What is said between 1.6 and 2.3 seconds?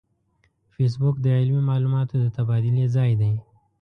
معلوماتو د